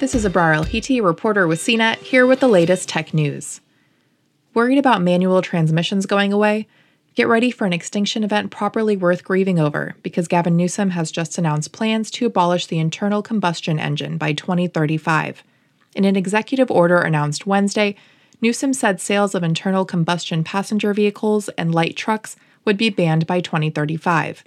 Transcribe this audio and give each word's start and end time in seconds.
This 0.00 0.14
is 0.14 0.24
Abrar 0.24 0.56
Al-Heeti, 0.56 1.04
reporter 1.04 1.46
with 1.46 1.60
CNET, 1.60 1.98
here 1.98 2.26
with 2.26 2.40
the 2.40 2.48
latest 2.48 2.88
tech 2.88 3.12
news. 3.12 3.60
Worried 4.54 4.78
about 4.78 5.02
manual 5.02 5.42
transmissions 5.42 6.06
going 6.06 6.32
away? 6.32 6.66
Get 7.16 7.28
ready 7.28 7.50
for 7.50 7.66
an 7.66 7.74
extinction 7.74 8.24
event 8.24 8.50
properly 8.50 8.96
worth 8.96 9.22
grieving 9.22 9.58
over 9.58 9.96
because 10.02 10.26
Gavin 10.26 10.56
Newsom 10.56 10.88
has 10.88 11.12
just 11.12 11.36
announced 11.36 11.72
plans 11.72 12.10
to 12.12 12.24
abolish 12.24 12.66
the 12.66 12.78
internal 12.78 13.20
combustion 13.20 13.78
engine 13.78 14.16
by 14.16 14.32
2035. 14.32 15.44
In 15.94 16.06
an 16.06 16.16
executive 16.16 16.70
order 16.70 16.96
announced 16.96 17.46
Wednesday, 17.46 17.94
Newsom 18.40 18.72
said 18.72 19.02
sales 19.02 19.34
of 19.34 19.42
internal 19.42 19.84
combustion 19.84 20.42
passenger 20.42 20.94
vehicles 20.94 21.50
and 21.58 21.74
light 21.74 21.94
trucks 21.94 22.36
would 22.64 22.78
be 22.78 22.88
banned 22.88 23.26
by 23.26 23.42
2035. 23.42 24.44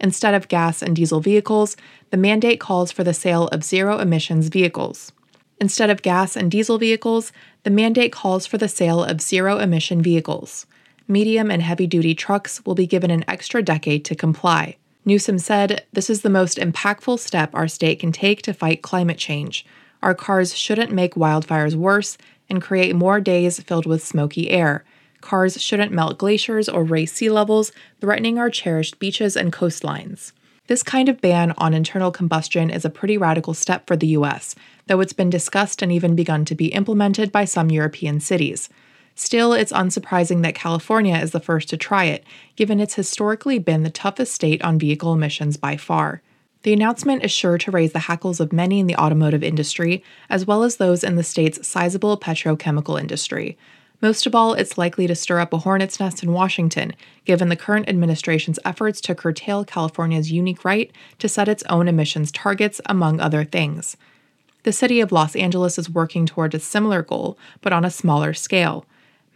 Instead 0.00 0.34
of 0.34 0.48
gas 0.48 0.82
and 0.82 0.96
diesel 0.96 1.20
vehicles, 1.20 1.76
the 2.10 2.16
mandate 2.16 2.60
calls 2.60 2.92
for 2.92 3.04
the 3.04 3.14
sale 3.14 3.48
of 3.48 3.64
zero 3.64 3.98
emissions 3.98 4.48
vehicles. 4.48 5.12
Instead 5.60 5.90
of 5.90 6.02
gas 6.02 6.36
and 6.36 6.50
diesel 6.50 6.78
vehicles, 6.78 7.32
the 7.62 7.70
mandate 7.70 8.12
calls 8.12 8.46
for 8.46 8.58
the 8.58 8.68
sale 8.68 9.02
of 9.02 9.20
zero 9.20 9.58
emission 9.58 10.02
vehicles. 10.02 10.66
Medium 11.06 11.50
and 11.50 11.62
heavy 11.62 11.86
duty 11.86 12.14
trucks 12.14 12.64
will 12.64 12.74
be 12.74 12.86
given 12.86 13.10
an 13.10 13.24
extra 13.28 13.62
decade 13.62 14.04
to 14.04 14.14
comply. 14.14 14.76
Newsom 15.04 15.38
said, 15.38 15.84
This 15.92 16.08
is 16.08 16.22
the 16.22 16.30
most 16.30 16.58
impactful 16.58 17.18
step 17.18 17.54
our 17.54 17.68
state 17.68 18.00
can 18.00 18.10
take 18.10 18.42
to 18.42 18.54
fight 18.54 18.82
climate 18.82 19.18
change. 19.18 19.66
Our 20.02 20.14
cars 20.14 20.56
shouldn't 20.56 20.92
make 20.92 21.14
wildfires 21.14 21.74
worse 21.74 22.16
and 22.48 22.60
create 22.60 22.96
more 22.96 23.20
days 23.20 23.60
filled 23.60 23.86
with 23.86 24.04
smoky 24.04 24.50
air 24.50 24.84
cars 25.24 25.60
shouldn't 25.60 25.90
melt 25.90 26.18
glaciers 26.18 26.68
or 26.68 26.84
raise 26.84 27.10
sea 27.10 27.30
levels, 27.30 27.72
threatening 28.00 28.38
our 28.38 28.50
cherished 28.50 28.98
beaches 28.98 29.36
and 29.36 29.52
coastlines. 29.52 30.32
This 30.66 30.82
kind 30.82 31.08
of 31.08 31.20
ban 31.20 31.52
on 31.58 31.74
internal 31.74 32.12
combustion 32.12 32.70
is 32.70 32.84
a 32.84 32.90
pretty 32.90 33.18
radical 33.18 33.54
step 33.54 33.86
for 33.86 33.96
the 33.96 34.08
US, 34.18 34.54
though 34.86 35.00
it's 35.00 35.12
been 35.12 35.30
discussed 35.30 35.82
and 35.82 35.90
even 35.90 36.14
begun 36.14 36.44
to 36.44 36.54
be 36.54 36.68
implemented 36.68 37.32
by 37.32 37.44
some 37.44 37.70
European 37.70 38.20
cities. 38.20 38.68
Still, 39.14 39.52
it's 39.52 39.72
unsurprising 39.72 40.42
that 40.42 40.54
California 40.54 41.16
is 41.16 41.30
the 41.30 41.40
first 41.40 41.68
to 41.70 41.76
try 41.76 42.04
it, 42.04 42.24
given 42.56 42.80
it's 42.80 42.94
historically 42.94 43.58
been 43.58 43.82
the 43.82 43.90
toughest 43.90 44.32
state 44.32 44.62
on 44.62 44.78
vehicle 44.78 45.12
emissions 45.12 45.56
by 45.56 45.76
far. 45.76 46.22
The 46.62 46.72
announcement 46.72 47.22
is 47.22 47.30
sure 47.30 47.58
to 47.58 47.70
raise 47.70 47.92
the 47.92 48.00
hackles 48.10 48.40
of 48.40 48.52
many 48.52 48.80
in 48.80 48.86
the 48.86 48.96
automotive 48.96 49.42
industry, 49.42 50.02
as 50.30 50.46
well 50.46 50.62
as 50.62 50.76
those 50.76 51.04
in 51.04 51.16
the 51.16 51.22
state's 51.22 51.66
sizable 51.66 52.16
petrochemical 52.16 52.98
industry. 52.98 53.58
Most 54.04 54.26
of 54.26 54.34
all, 54.34 54.52
it's 54.52 54.76
likely 54.76 55.06
to 55.06 55.14
stir 55.14 55.40
up 55.40 55.54
a 55.54 55.56
hornet's 55.56 55.98
nest 55.98 56.22
in 56.22 56.34
Washington, 56.34 56.92
given 57.24 57.48
the 57.48 57.56
current 57.56 57.88
administration's 57.88 58.58
efforts 58.62 59.00
to 59.00 59.14
curtail 59.14 59.64
California's 59.64 60.30
unique 60.30 60.62
right 60.62 60.92
to 61.18 61.26
set 61.26 61.48
its 61.48 61.62
own 61.70 61.88
emissions 61.88 62.30
targets, 62.30 62.82
among 62.84 63.18
other 63.18 63.44
things. 63.44 63.96
The 64.64 64.72
city 64.72 65.00
of 65.00 65.10
Los 65.10 65.34
Angeles 65.34 65.78
is 65.78 65.88
working 65.88 66.26
toward 66.26 66.54
a 66.54 66.60
similar 66.60 67.00
goal, 67.00 67.38
but 67.62 67.72
on 67.72 67.82
a 67.82 67.90
smaller 67.90 68.34
scale. 68.34 68.84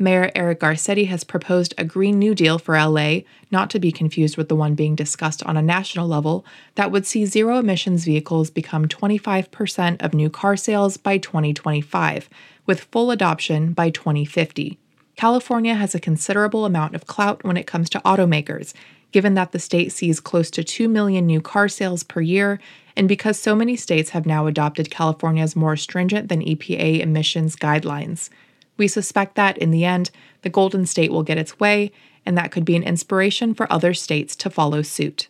Mayor 0.00 0.30
Eric 0.36 0.60
Garcetti 0.60 1.08
has 1.08 1.24
proposed 1.24 1.74
a 1.76 1.84
Green 1.84 2.20
New 2.20 2.32
Deal 2.32 2.56
for 2.60 2.76
LA, 2.76 3.22
not 3.50 3.68
to 3.70 3.80
be 3.80 3.90
confused 3.90 4.36
with 4.36 4.48
the 4.48 4.54
one 4.54 4.76
being 4.76 4.94
discussed 4.94 5.42
on 5.42 5.56
a 5.56 5.62
national 5.62 6.06
level, 6.06 6.46
that 6.76 6.92
would 6.92 7.04
see 7.04 7.26
zero 7.26 7.58
emissions 7.58 8.04
vehicles 8.04 8.48
become 8.48 8.86
25% 8.86 10.00
of 10.00 10.14
new 10.14 10.30
car 10.30 10.56
sales 10.56 10.96
by 10.96 11.18
2025, 11.18 12.30
with 12.64 12.82
full 12.92 13.10
adoption 13.10 13.72
by 13.72 13.90
2050. 13.90 14.78
California 15.16 15.74
has 15.74 15.96
a 15.96 16.00
considerable 16.00 16.64
amount 16.64 16.94
of 16.94 17.08
clout 17.08 17.42
when 17.42 17.56
it 17.56 17.66
comes 17.66 17.90
to 17.90 18.00
automakers, 18.00 18.74
given 19.10 19.34
that 19.34 19.50
the 19.50 19.58
state 19.58 19.90
sees 19.90 20.20
close 20.20 20.48
to 20.48 20.62
2 20.62 20.86
million 20.88 21.26
new 21.26 21.40
car 21.40 21.68
sales 21.68 22.04
per 22.04 22.20
year, 22.20 22.60
and 22.96 23.08
because 23.08 23.36
so 23.36 23.56
many 23.56 23.74
states 23.74 24.10
have 24.10 24.26
now 24.26 24.46
adopted 24.46 24.90
California's 24.90 25.56
more 25.56 25.76
stringent 25.76 26.28
than 26.28 26.40
EPA 26.40 27.00
emissions 27.00 27.56
guidelines. 27.56 28.30
We 28.78 28.88
suspect 28.88 29.34
that, 29.34 29.58
in 29.58 29.70
the 29.70 29.84
end, 29.84 30.10
the 30.42 30.48
Golden 30.48 30.86
State 30.86 31.12
will 31.12 31.22
get 31.22 31.36
its 31.36 31.60
way, 31.60 31.92
and 32.24 32.38
that 32.38 32.50
could 32.50 32.64
be 32.64 32.76
an 32.76 32.82
inspiration 32.82 33.52
for 33.52 33.70
other 33.70 33.92
states 33.92 34.34
to 34.36 34.48
follow 34.48 34.80
suit. 34.82 35.28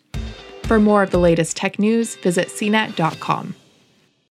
For 0.63 0.79
more 0.79 1.03
of 1.03 1.11
the 1.11 1.19
latest 1.19 1.57
tech 1.57 1.79
news, 1.79 2.15
visit 2.17 2.49
cnet.com. 2.49 3.55